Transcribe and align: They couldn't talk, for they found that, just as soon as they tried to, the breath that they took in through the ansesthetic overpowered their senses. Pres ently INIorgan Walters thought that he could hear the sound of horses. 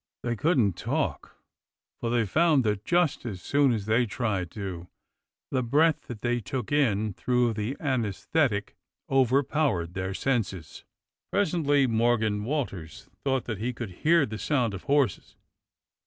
They 0.23 0.35
couldn't 0.35 0.77
talk, 0.77 1.35
for 1.99 2.09
they 2.09 2.25
found 2.25 2.63
that, 2.63 2.83
just 2.83 3.23
as 3.23 3.39
soon 3.39 3.71
as 3.71 3.85
they 3.85 4.07
tried 4.07 4.49
to, 4.49 4.87
the 5.51 5.61
breath 5.61 6.07
that 6.07 6.21
they 6.21 6.39
took 6.39 6.71
in 6.71 7.13
through 7.13 7.53
the 7.53 7.77
ansesthetic 7.79 8.73
overpowered 9.11 9.93
their 9.93 10.15
senses. 10.15 10.83
Pres 11.31 11.53
ently 11.53 11.85
INIorgan 11.85 12.45
Walters 12.45 13.09
thought 13.23 13.45
that 13.45 13.59
he 13.59 13.73
could 13.73 13.91
hear 14.01 14.25
the 14.25 14.39
sound 14.39 14.73
of 14.73 14.85
horses. 14.85 15.35